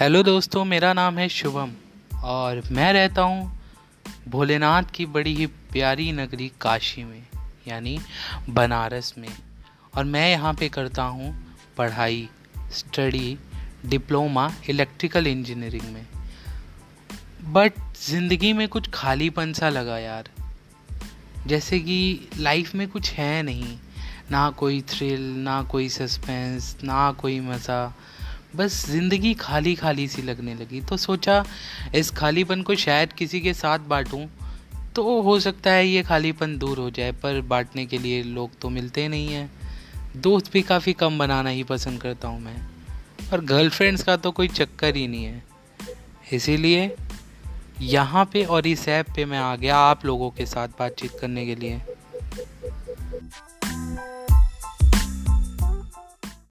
Hello 0.00 0.22
दोस्तों, 0.22 0.64
मेरा 0.64 0.92
नाम 0.92 1.18
है 1.18 1.28
शुभम 1.28 1.70
और 2.24 2.62
मैं 2.72 2.92
रहता 2.92 3.22
हूँ 3.22 3.60
भोलेनाथ 4.28 4.82
की 4.94 5.06
बड़ी 5.06 5.34
ही 5.34 5.46
प्यारी 5.46 6.12
नगरी 6.12 6.52
काशी 6.60 7.04
में, 7.04 7.26
यानी 7.68 7.98
बनारस 8.48 9.14
में। 9.18 9.28
और 9.96 10.04
मैं 10.04 10.30
यहाँ 10.30 10.54
पे 10.54 10.68
करता 10.68 11.02
हूँ 11.02 11.56
पढ़ाई, 11.76 12.28
स्टडी, 12.72 13.38
डिप्लोमा, 13.86 14.52
इलेक्ट्रिकल 14.70 15.26
इंजीनियरिंग 15.26 15.92
में। 15.94 16.06
बट 17.52 17.72
ज़िंदगी 18.08 18.52
में 18.52 18.68
कुछ 18.68 18.90
खालीपन 18.94 19.52
सा 19.52 19.68
लगा 19.68 19.98
यार। 19.98 20.30
जैसे 21.46 21.80
कि 21.80 22.28
लाइफ 22.36 22.74
में 22.74 22.88
कुछ 22.88 23.12
है 23.12 23.42
नहीं, 23.42 23.78
ना 24.30 24.50
कोई 24.50 24.80
थ्रिल 24.80 25.20
ना 25.20 25.62
कोई 25.62 25.88
सस्पेंस 25.88 26.76
ना 26.84 27.12
कोई 27.12 27.40
मज़ा। 27.40 27.94
बस 28.56 28.86
ज़िंदगी 28.90 29.34
खाली 29.34 29.74
खाली 29.74 30.08
सी 30.08 30.22
लगने 30.22 30.54
लगी। 30.54 30.80
तो 30.80 30.96
सोचा, 30.96 31.44
इस 31.94 32.10
खालीपन 32.10 32.62
को 32.62 32.74
शायद 32.74 33.12
किसी 33.12 33.40
के 33.40 33.54
साथ 33.54 33.78
बांटूं। 33.78 34.26
तो 34.94 35.20
हो 35.20 35.40
सकता 35.40 35.70
है 35.70 35.88
ये 35.88 36.02
खालीपन 36.02 36.58
दूर 36.58 36.78
हो 36.78 36.90
जाए, 36.90 37.12
पर 37.12 37.40
बांटने 37.40 37.86
के 37.86 37.98
लिए 37.98 38.22
लोग 38.22 38.50
तो 38.58 38.68
मिलते 38.68 39.08
नहीं 39.08 39.28
हैं। 39.28 39.50
दोस्त 40.16 40.52
भी 40.52 40.62
काफ़ी 40.62 40.92
कम 40.92 41.18
बनाना 41.18 41.50
ही 41.50 41.62
पसंद 41.62 42.00
करता 42.00 42.28
हूँ 42.28 42.40
मैं। 42.40 42.56
और 43.32 43.44
गर्लफ्रेंड्स 43.44 44.02
का 44.02 44.16
तो 44.16 44.30
कोई 44.30 44.48
चक्कर 44.48 44.96
ही 44.96 45.08
नहीं 45.08 45.24
है। 45.24 45.42
इसीलिए, 46.32 46.96
यहाँ 47.80 48.24
पे 48.24 48.44
और 48.44 48.66
इस 48.66 48.88
ऐप 48.88 49.06
पे 49.16 49.24
मैं 49.24 49.38
आ 49.38 49.56
गया 49.56 49.76
आप 49.76 50.06
लोगों 50.06 50.30
के 50.30 50.46
साथ 50.46 50.68
बातचीत 50.68 51.10
करने 51.20 51.46
के 51.46 51.54
लिए। 51.54 51.80